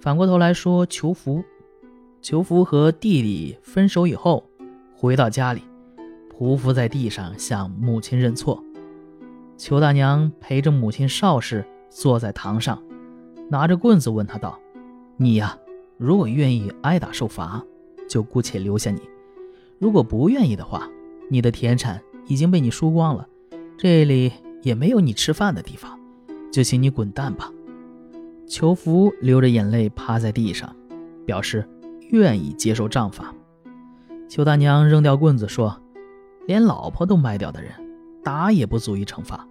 [0.00, 1.42] 反过头来说，裘福，
[2.22, 4.48] 裘福和弟弟分手以后，
[4.94, 5.62] 回到家里，
[6.32, 8.62] 匍匐在地上向母亲认错。
[9.56, 12.80] 裘大娘陪着母亲邵氏坐在堂上，
[13.50, 14.56] 拿着棍子问他道
[15.18, 15.58] ：“你呀，
[15.96, 17.60] 如果愿意挨打受罚，
[18.08, 19.00] 就姑且留下你；
[19.80, 20.88] 如果不愿意的话，
[21.28, 23.26] 你的田产已经被你输光了，
[23.76, 24.30] 这里
[24.62, 25.98] 也没有你吃饭的地方，
[26.52, 27.50] 就请你滚蛋吧。”
[28.48, 30.74] 裘福流着眼泪趴在地上，
[31.26, 31.68] 表示
[32.10, 33.34] 愿意接受杖罚。
[34.26, 35.78] 裘大娘扔掉棍子说
[36.48, 37.70] ：“连老婆都卖掉的人，
[38.24, 39.46] 打也不足以惩罚。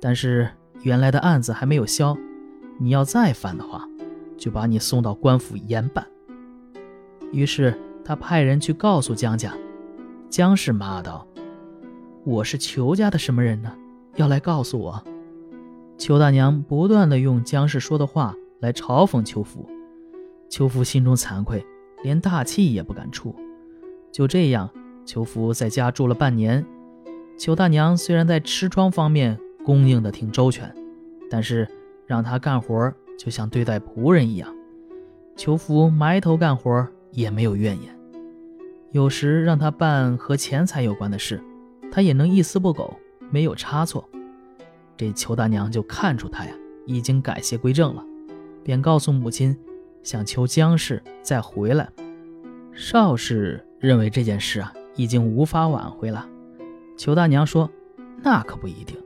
[0.00, 0.48] 但是
[0.82, 2.16] 原来的案子还没有消，
[2.78, 3.84] 你要再犯的话，
[4.36, 6.06] 就把你送到官府严办。”
[7.32, 9.52] 于是他派人去告诉江家。
[10.30, 11.26] 江氏骂道
[12.24, 13.72] ：“我是裘家的什么人呢？
[14.14, 15.02] 要来告诉我？”
[16.02, 19.68] 裘大娘不断的用姜氏说的话来嘲讽裘福，
[20.48, 21.64] 裘福心中惭愧，
[22.02, 23.32] 连大气也不敢出。
[24.10, 24.68] 就这样，
[25.06, 26.66] 裘福在家住了半年。
[27.38, 30.74] 裘大娘虽然在吃穿方面供应的挺周全，
[31.30, 31.68] 但是
[32.04, 34.52] 让他干活就像对待仆人一样。
[35.36, 37.96] 裘福埋头干活也没有怨言，
[38.90, 41.40] 有时让他办和钱财有关的事，
[41.92, 42.92] 他也能一丝不苟，
[43.30, 44.04] 没有差错。
[45.02, 46.54] 这裘大娘就看出他呀
[46.86, 48.04] 已经改邪归正了，
[48.62, 49.56] 便告诉母亲，
[50.04, 51.90] 想求姜氏再回来。
[52.72, 56.24] 邵氏认为这件事啊已经无法挽回了。
[56.96, 57.68] 裘大娘说
[58.22, 58.96] ：“那可不一定。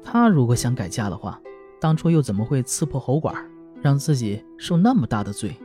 [0.00, 1.40] 他如果想改嫁的话，
[1.80, 3.34] 当初又怎么会刺破喉管，
[3.82, 5.56] 让自己受那么大的罪？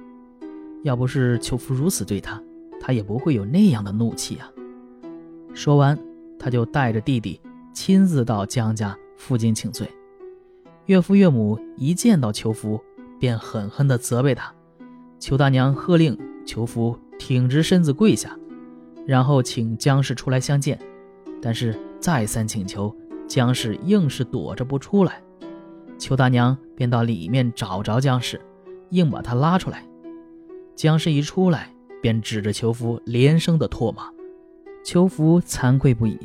[0.82, 2.42] 要不是裘夫如此对他，
[2.80, 4.52] 他也不会有那样的怒气啊。”
[5.54, 5.95] 说完，
[6.39, 7.39] 他就带着弟弟
[7.76, 8.98] 亲自到姜家。
[9.22, 9.88] 负荆请罪，
[10.88, 12.81] 岳父岳母一见到裘福，
[13.19, 14.52] 便狠狠地责备他。
[15.19, 18.36] 裘大娘喝令裘福挺直身子跪下，
[19.05, 20.77] 然后请姜氏出来相见。
[21.39, 22.93] 但是再三请求，
[23.27, 25.21] 姜氏硬是躲着不出来。
[25.99, 28.42] 裘大娘便到里面找着姜氏，
[28.89, 29.86] 硬把他拉出来。
[30.76, 31.71] 姜氏一出来，
[32.02, 34.09] 便指着裘福连声的唾骂。
[34.83, 36.17] 裘福惭愧不已，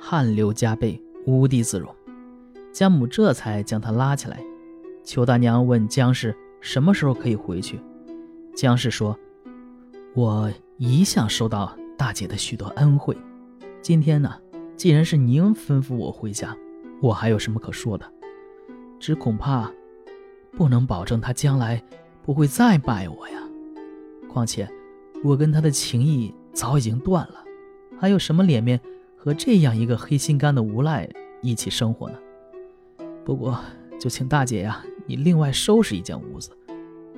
[0.00, 1.94] 汗流浃背，无地自容。
[2.78, 4.38] 江母这才将他拉起来。
[5.02, 7.80] 裘大娘问姜氏什么时候可以回去。
[8.54, 9.18] 姜氏说
[10.14, 13.18] ：“我一向受到大姐的许多恩惠，
[13.82, 14.32] 今天呢，
[14.76, 16.56] 既然是您吩咐我回家，
[17.02, 18.06] 我还有什么可说的？
[19.00, 19.68] 只恐怕
[20.52, 21.82] 不能保证她将来
[22.22, 23.42] 不会再拜我呀。
[24.28, 24.68] 况且
[25.24, 27.42] 我跟她的情谊早已经断了，
[27.98, 28.80] 还有什么脸面
[29.16, 31.08] 和这样一个黑心肝的无赖
[31.42, 32.16] 一起生活呢？”
[33.28, 33.60] 不过，
[34.00, 36.50] 就请大姐呀，你另外收拾一间屋子，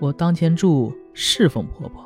[0.01, 2.05] 我当前住侍奉婆婆，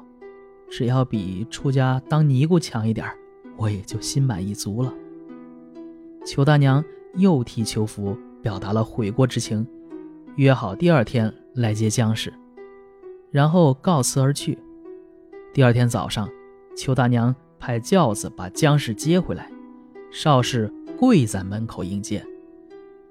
[0.69, 3.09] 只要比出家当尼姑强一点，
[3.57, 4.93] 我也就心满意足了。
[6.23, 6.85] 裘大娘
[7.15, 9.67] 又替裘福表达了悔过之情，
[10.37, 12.31] 约好第二天来接姜氏，
[13.31, 14.59] 然后告辞而去。
[15.55, 16.29] 第二天早上，
[16.77, 19.51] 裘大娘派轿子把姜氏接回来，
[20.11, 22.23] 邵氏跪在门口迎接。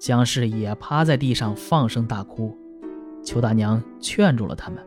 [0.04, 2.54] 姜氏也趴在地上放声大哭，
[3.24, 4.86] 裘大娘劝住了他们，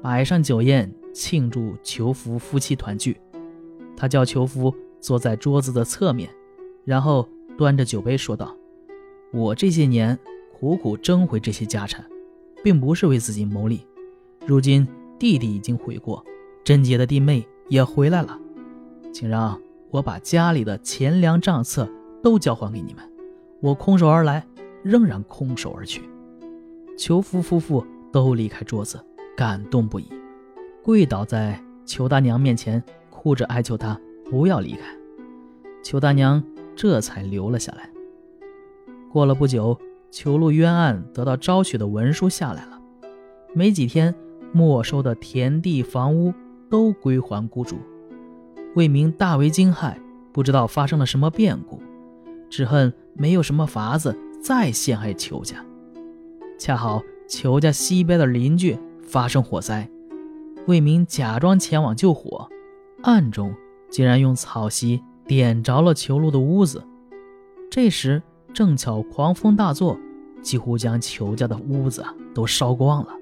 [0.00, 3.20] 摆上酒宴庆祝裘福夫妻团聚。
[3.96, 6.30] 他叫裘福坐在桌子的侧面，
[6.84, 7.28] 然后
[7.58, 8.56] 端着酒杯说道
[9.34, 10.16] ：“我这些年
[10.56, 12.08] 苦苦争回这些家产，
[12.62, 13.84] 并不是为自己谋利。
[14.46, 14.86] 如今
[15.18, 16.24] 弟弟已经悔过，
[16.62, 18.38] 贞洁的弟妹也回来了，
[19.12, 19.60] 请让
[19.90, 21.90] 我把家里的钱粮账册
[22.22, 23.02] 都交还给你们。”
[23.64, 24.46] 我空手而来，
[24.82, 26.02] 仍然空手而去。
[26.98, 27.82] 裘夫夫妇
[28.12, 29.02] 都离开桌子，
[29.34, 30.06] 感动不已，
[30.82, 34.94] 跪倒在裘大娘面前，哭着哀求她不要离开。
[35.82, 36.44] 裘大娘
[36.76, 37.88] 这才留了下来。
[39.10, 42.78] 过了不久，裘路冤案得到昭雪的文书下来了，
[43.54, 44.14] 没几天，
[44.52, 46.34] 没收的田地房屋
[46.68, 47.78] 都归还雇主。
[48.74, 49.94] 魏明大为惊骇，
[50.34, 51.80] 不知道发生了什么变故，
[52.54, 52.92] 只恨。
[53.16, 55.64] 没有什么法子再陷害裘家，
[56.58, 59.88] 恰好裘家西边的邻居发生火灾，
[60.66, 62.48] 魏明假装前往救火，
[63.02, 63.54] 暗中
[63.88, 66.82] 竟然用草席点着了裘路的屋子。
[67.70, 68.20] 这时
[68.52, 69.96] 正巧狂风大作，
[70.42, 72.04] 几乎将裘家的屋子
[72.34, 73.14] 都烧光了，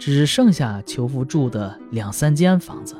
[0.00, 2.96] 只剩下裘父住的两三间房子。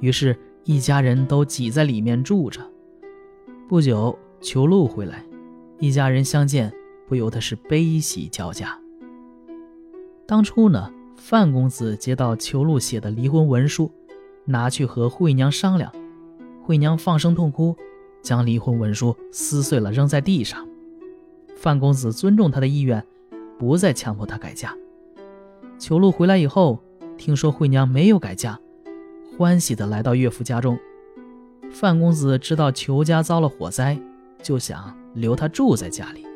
[0.00, 0.34] 于是，
[0.64, 2.60] 一家人都挤在里面住着。
[3.68, 4.18] 不久。
[4.40, 5.22] 裘禄回来，
[5.78, 6.72] 一家人相见，
[7.06, 8.78] 不由得是悲喜交加。
[10.26, 13.90] 当初呢，范公子接到裘禄写的离婚文书，
[14.46, 15.92] 拿去和惠娘商量。
[16.62, 17.76] 惠娘放声痛哭，
[18.22, 20.66] 将离婚文书撕碎了扔在地上。
[21.54, 23.04] 范公子尊重她的意愿，
[23.58, 24.74] 不再强迫她改嫁。
[25.78, 26.80] 裘禄回来以后，
[27.18, 28.58] 听说惠娘没有改嫁，
[29.36, 30.78] 欢喜的来到岳父家中。
[31.70, 34.00] 范公子知道裘家遭了火灾，
[34.42, 36.26] 就想留他住在家里。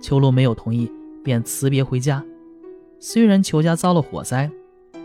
[0.00, 0.90] 裘禄没有同意，
[1.24, 2.24] 便辞别回家。
[2.98, 4.50] 虽然裘家遭了火灾，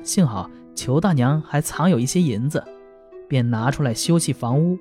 [0.03, 2.63] 幸好裘大娘还藏有一些银子，
[3.27, 4.77] 便拿出来修葺房屋。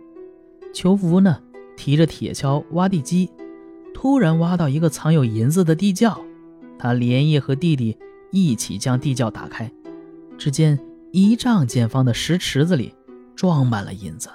[0.72, 1.40] 裘福呢，
[1.76, 3.30] 提着铁锹挖地基，
[3.94, 6.20] 突然挖到一个藏有银子的地窖，
[6.78, 7.96] 他连夜和弟弟
[8.30, 9.70] 一起将地窖打开，
[10.38, 10.78] 只见
[11.12, 12.94] 一丈见方的石池子里
[13.34, 14.28] 装满了银子。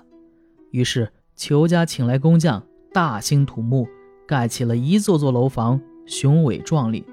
[0.71, 2.61] 于是裘家请来工匠，
[2.95, 3.85] 大兴土木，
[4.25, 7.03] 盖起了一座座楼房，雄伟壮丽。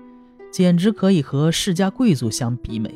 [0.52, 2.94] 简直可以和世家贵族相比美。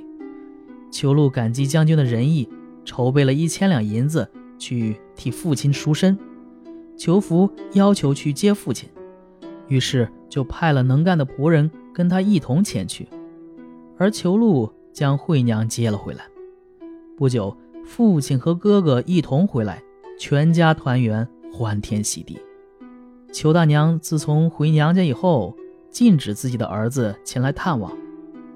[0.89, 2.49] 裘禄感激将军的仁义，
[2.85, 6.17] 筹备了一千两银子去替父亲赎身。
[6.97, 8.89] 裘福要求去接父亲，
[9.67, 13.09] 于是就派了能干的仆人跟他一同前去。
[13.99, 16.25] 而裘禄将惠娘接了回来。
[17.17, 19.83] 不久，父亲和哥哥一同回来，
[20.21, 22.39] 全家团圆，欢天喜地。
[23.37, 25.55] 裘大娘自从回娘家以后。
[25.91, 27.91] 禁止自己的儿子前来探望，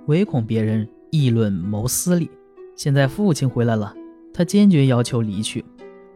[0.06, 2.30] 唯恐别人议论谋私利。
[2.76, 3.94] 现在父亲回来了，
[4.32, 5.64] 她坚决要求离去。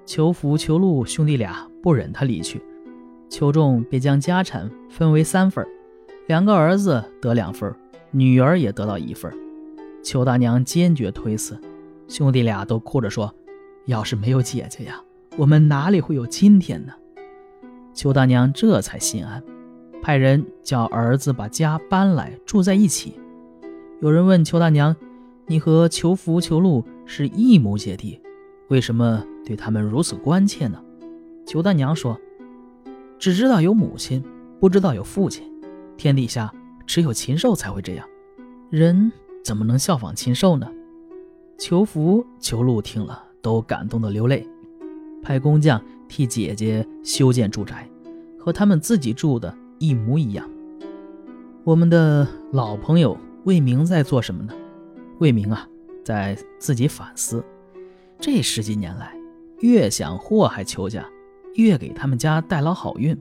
[0.05, 2.61] 裘福、裘禄兄弟俩不忍他离去，
[3.31, 5.67] 裘仲便将家产分为三份，
[6.27, 7.75] 两个儿子得两份，
[8.11, 9.33] 女儿也得到一份。
[10.03, 11.59] 裘大娘坚决推辞，
[12.07, 13.35] 兄弟俩都哭着说
[13.87, 15.01] ：“要是没有姐姐呀，
[15.39, 16.93] 我们哪里会有今天呢？”
[17.95, 19.43] 裘大娘这才心安。
[20.03, 23.15] 派人叫儿子把家搬来住在一起。
[24.01, 24.95] 有人问裘大娘
[25.47, 28.21] ：“你和裘福、裘禄是异母姐弟，
[28.69, 30.79] 为什么对他们如此关切呢？”
[31.47, 32.21] 裘大娘说
[33.19, 34.23] ：“只知道有母亲，
[34.61, 35.51] 不知道有父亲。
[35.97, 36.53] 天底下
[36.85, 38.07] 只有禽兽才会这样，
[38.69, 39.11] 人
[39.43, 40.71] 怎么能效仿禽兽呢？”
[41.57, 44.47] 裘福、裘禄听了都感动得流泪，
[45.23, 47.89] 派工匠替姐姐修建住宅，
[48.39, 49.55] 和他们自己住的。
[49.81, 50.49] 一模一样。
[51.65, 54.55] 我们的老朋友魏明在做什么呢？
[55.19, 55.69] 魏明啊，
[56.05, 57.45] 在自己反思。
[58.19, 59.15] 这十几年来，
[59.61, 61.05] 越想祸害裘家，
[61.57, 63.19] 越给他们家带来好运，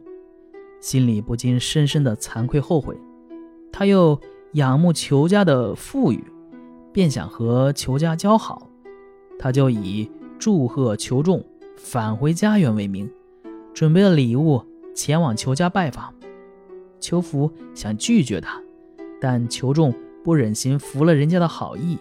[0.80, 2.96] 心里不禁深深的惭愧后悔。
[3.72, 4.18] 他又
[4.54, 6.24] 仰慕裘家的富裕，
[6.94, 8.70] 便想和裘家交好。
[9.40, 11.44] 他就以祝贺裘仲
[11.76, 13.10] 返回家园为名，
[13.74, 14.64] 准备了礼物
[14.96, 16.14] 前往裘家拜访。
[17.00, 18.62] 裘福想拒绝他，
[19.20, 19.94] 但裘仲
[20.24, 21.98] 不忍心服了人家的好意，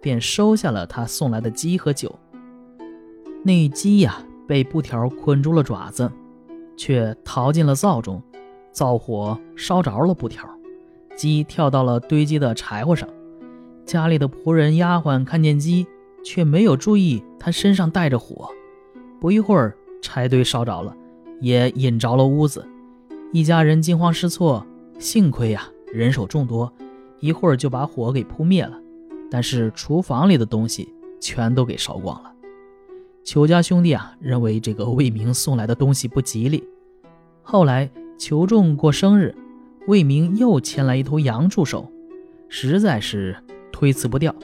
[0.00, 2.14] 便收下了他送来的鸡和酒。
[3.42, 6.10] 那鸡呀，被布条捆住了爪子，
[6.76, 8.22] 却逃进了灶中，
[8.70, 10.48] 灶火烧着了布条，
[11.16, 13.08] 鸡跳到了堆积的柴火上。
[13.84, 15.86] 家里的仆人丫鬟看见鸡，
[16.22, 18.50] 却没有注意他身上带着火，
[19.20, 20.96] 不一会儿，柴堆烧着了，
[21.40, 22.66] 也引着了屋子。
[23.32, 24.64] 一家人惊慌失措，
[24.98, 26.72] 幸亏呀人手众多，
[27.20, 28.78] 一会儿就把火给扑灭了。
[29.30, 32.32] 但是厨房里的东西全都给烧光了。
[33.24, 36.64] 裘家兄弟啊认为这个魏明送来的东西不吉利。
[37.42, 39.34] 后来裘仲过生日，
[39.86, 41.90] 魏明又牵来一头羊祝寿，
[42.48, 43.36] 实在是
[43.70, 44.34] 推辞不掉，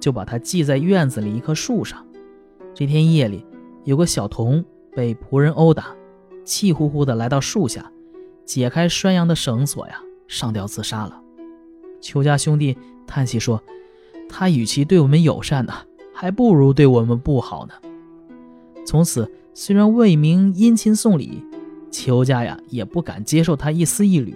[0.00, 2.06] 就把它系在院子里一棵树上。
[2.72, 3.44] 这天夜里，
[3.84, 4.64] 有个小童
[4.94, 5.94] 被仆人殴打，
[6.44, 7.90] 气呼呼地来到树下。
[8.44, 9.98] 解开拴羊的绳索呀，
[10.28, 11.20] 上吊自杀了。
[12.00, 12.76] 裘家兄弟
[13.06, 13.62] 叹息说
[14.28, 15.72] ：“他与其对我们友善呢，
[16.12, 17.72] 还不如对我们不好呢。”
[18.84, 21.42] 从此，虽然魏明殷勤送礼，
[21.90, 24.34] 裘家呀也不敢接受他一丝一缕，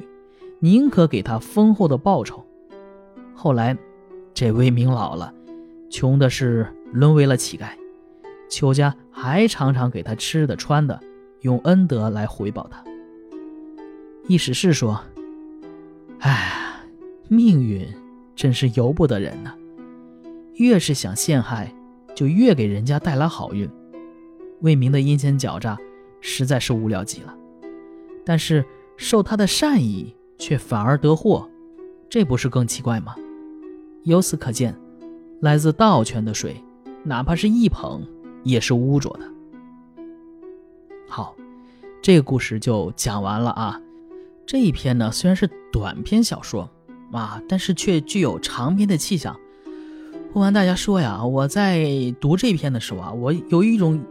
[0.60, 2.42] 宁可给他丰厚的报酬。
[3.34, 3.76] 后来，
[4.32, 5.34] 这魏明老了，
[5.90, 7.68] 穷的是沦为了乞丐，
[8.48, 11.00] 裘家还常常给他吃的穿的，
[11.40, 12.84] 用恩德来回报他。
[14.28, 15.00] 意思是说，
[16.20, 16.86] 哎，
[17.26, 17.84] 命运
[18.36, 19.52] 真是由不得人呐。
[20.54, 21.74] 越是想陷害，
[22.14, 23.68] 就越给人家带来好运。
[24.60, 25.76] 魏明的阴险狡诈，
[26.20, 27.36] 实在是无聊极了。
[28.24, 28.64] 但是
[28.96, 31.50] 受他的善意，却反而得祸，
[32.08, 33.16] 这不是更奇怪吗？
[34.04, 34.76] 由此可见，
[35.40, 36.62] 来自道泉的水，
[37.02, 38.06] 哪怕是一捧，
[38.48, 39.28] 也是污浊的。
[41.08, 41.36] 好，
[42.02, 43.80] 这个故事就讲完了啊。
[44.46, 46.68] 这一篇呢，虽然是短篇小说
[47.12, 49.38] 啊，但是却具有长篇的气象。
[50.32, 51.86] 不瞒大家说呀，我在
[52.20, 54.02] 读这篇的时候啊，我有一种，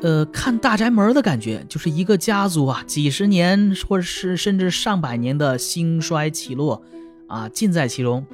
[0.00, 6.82] 呃，看大宅门的感觉，就是一个家族啊，几十年或者是甚至上百年的兴衰起落，
[7.26, 8.26] 啊，尽在其中，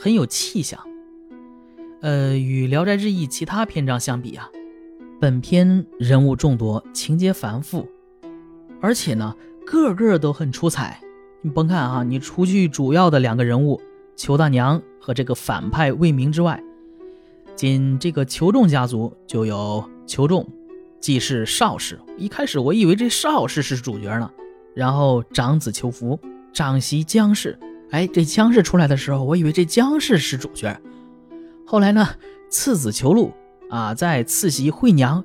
[0.00, 0.80] 很有气象。
[2.04, 4.50] 呃，与《聊斋志异》其他篇章相比啊，
[5.18, 7.88] 本篇人物众多，情节繁复，
[8.78, 9.34] 而且呢，
[9.64, 11.00] 个个都很出彩。
[11.40, 13.80] 你甭看啊，你除去主要的两个人物
[14.16, 16.62] 裘大娘和这个反派魏明之外，
[17.56, 20.46] 仅这个裘仲家族就有裘仲，
[21.00, 21.98] 既是邵氏。
[22.18, 24.30] 一开始我以为这邵氏是主角呢，
[24.74, 26.20] 然后长子裘福，
[26.52, 27.58] 长媳姜氏。
[27.92, 30.78] 哎，这姜氏出来的时候，我以为这姜氏是主角。
[31.74, 32.06] 后来呢，
[32.48, 33.32] 次子裘禄
[33.68, 35.24] 啊，在次媳惠娘，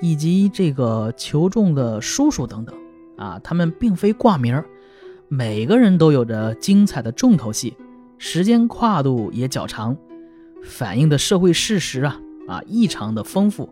[0.00, 2.74] 以及这个裘仲的叔叔等等
[3.18, 4.64] 啊，他们并非挂名，
[5.28, 7.76] 每个人都有着精彩的重头戏，
[8.16, 9.94] 时间跨度也较长，
[10.64, 12.18] 反映的社会事实啊
[12.48, 13.68] 啊异常的丰富，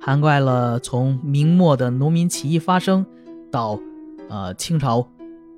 [0.00, 3.06] 涵盖了从明末的农民起义发生，
[3.52, 3.78] 到
[4.28, 5.08] 呃清朝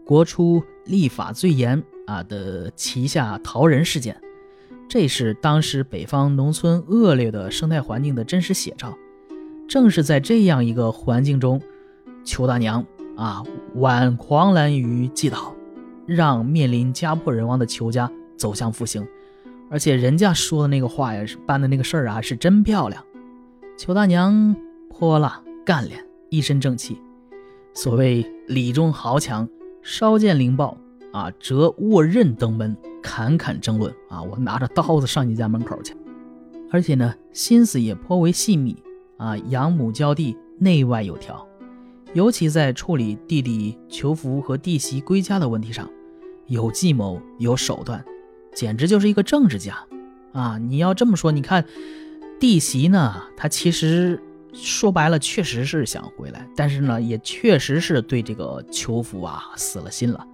[0.05, 4.21] 国初立法最严啊的旗下逃人事件。
[4.89, 8.97] 这是当时北方农村恶劣的生态环境的真实写照。
[9.69, 11.61] 正是在这样一个环境中，
[12.25, 12.85] 裘大娘
[13.17, 13.43] 啊
[13.75, 15.55] 挽狂澜于既倒，
[16.07, 19.07] 让面临家破人亡的裘家走向复兴。
[19.69, 23.03] 而且人家说的那个话呀，办的那个事儿啊，是真漂亮。
[23.77, 24.55] 裘大娘
[24.89, 27.03] 泼辣干练，一身正气。
[27.75, 29.49] 所谓礼中豪强，
[29.83, 30.79] 稍见灵暴
[31.17, 32.77] 啊，折握刃登门。
[33.03, 34.21] 侃侃争论啊！
[34.21, 35.95] 我拿着刀子上你家门口去，
[36.73, 38.77] 而且呢，心思也颇为细密
[39.17, 41.47] 啊，养母教弟，内外有条。
[42.15, 45.89] 尤其在处理弟弟求福和弟媳归家的问题上，
[46.49, 48.05] 有计谋，有手段，
[48.53, 49.79] 简直就是一个政治家
[50.33, 50.59] 啊！
[50.59, 51.65] 你要这么说，你看
[52.41, 54.21] 弟媳呢，她其实
[54.53, 60.27] 说白了，确实是想回来，但是呢，也确实是对这个求福啊死了心了。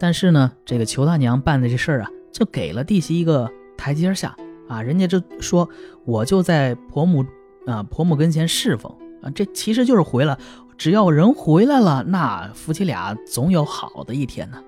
[0.00, 2.10] 但是呢，这个裘大娘办的这事儿啊。
[2.32, 4.34] 就给了弟媳一个台阶下
[4.68, 5.68] 啊，人家就说
[6.04, 7.26] 我就在婆母
[7.66, 8.90] 啊婆母跟前侍奉
[9.20, 10.38] 啊，这其实就是回来，
[10.78, 14.62] 只要人回来了，那夫妻俩总有好的一天呢。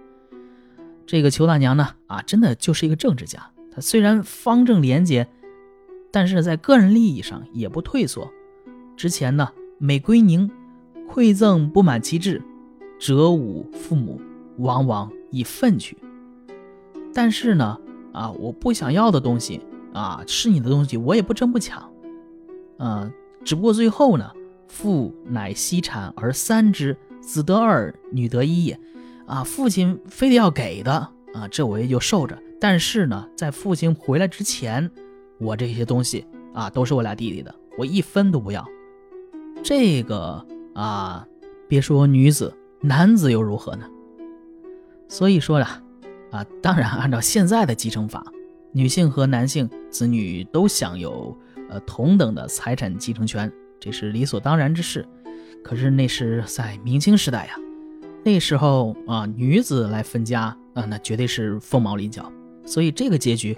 [1.07, 5.29] 这个裘大娘呢啊，真的就是一个政治家，她虽然方正廉洁，
[6.11, 8.29] 但是在个人利益上也不退缩。
[8.97, 9.49] 之前呢，
[9.79, 10.51] 每归宁
[11.09, 12.43] 馈赠不满其志，
[12.99, 14.21] 折武父母，
[14.59, 15.97] 往往以粪去。
[17.15, 17.79] 但是呢，
[18.13, 19.61] 啊，我不想要的东西
[19.93, 21.91] 啊，是你的东西，我也不争不抢，
[22.79, 23.11] 啊，
[23.45, 24.31] 只不过最后呢，
[24.69, 28.81] 父乃惜产而三之，子得二，女得一也，
[29.27, 30.93] 啊，父亲非得要给的
[31.35, 32.39] 啊，这我也就受着。
[32.61, 34.91] 但是呢，在父亲回来之前，
[35.39, 38.65] 我这些东西啊，都是我俩弟弟的，我一分都不要。
[39.63, 41.27] 这个啊，
[41.69, 43.85] 别说女子，男子又如何呢？
[45.12, 45.78] 所以说呀。
[46.33, 48.25] 啊，当然，按照现在的继承法，
[48.73, 51.37] 女性和男性子女都享有
[51.69, 55.07] 呃同等的财产继承权，这是理所当然之事。
[55.62, 57.52] 可是那是在明清时代呀，
[58.25, 62.33] 那时候啊，女子来分家啊，那绝对是凤毛麟角。
[62.64, 63.54] 所以这个结局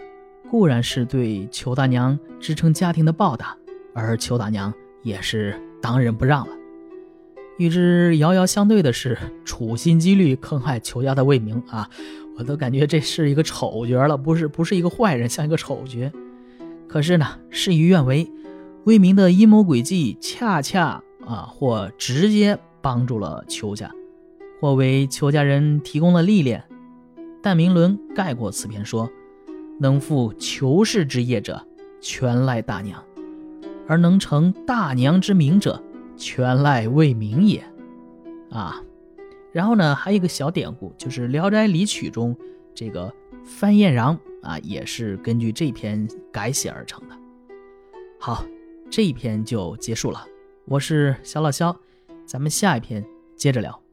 [0.51, 3.57] 固然是对裘大娘支撑家庭的报答，
[3.95, 6.53] 而裘大娘也是当仁不让了。
[7.59, 11.89] 与之遥遥相对的是，处心积虑坑害裘家的魏明啊。
[12.37, 16.11] 我都感觉这是一个丑角了，不是不是一个坏人，像一个丑角。
[16.89, 18.29] 可是呢，事与愿违，
[18.85, 23.89] 魏明的阴谋诡计恰恰啊，或直接帮助了裘家，
[24.61, 26.65] 或为裘家人提供了历练。
[27.41, 29.09] 但明伦概括此篇说
[29.79, 31.65] ：“能负裘氏之业者，
[32.01, 32.99] 全赖大娘；
[33.87, 35.81] 而能成大娘之名者，
[36.17, 37.65] 全赖魏明也。”
[38.51, 38.83] 啊。
[39.53, 42.37] 然后呢，还有一个小典故，就是《聊斋离曲》中
[42.75, 47.17] 这个范彦禳啊，也是根据这篇改写而成的。
[48.19, 48.45] 好，
[48.91, 50.27] 这一篇就结束了。
[50.65, 51.77] 我是小老肖，
[52.27, 53.05] 咱们下一篇
[53.37, 53.84] 接着聊。